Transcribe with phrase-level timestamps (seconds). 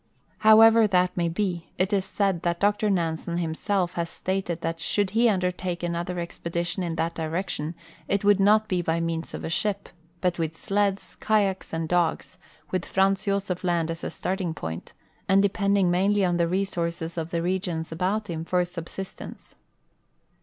[0.39, 5.11] However that may be, it is said that Dr Nansen himself has stated that should
[5.11, 7.75] he undertake another expedition in that direction
[8.07, 12.39] it would not be by means of a ship, but with sleds, kayaks, and dogs,
[12.71, 14.93] with Franz Josef land as a starting point,
[15.29, 19.53] and depending mainl}^ on the re sources of the regions about him for subsistence.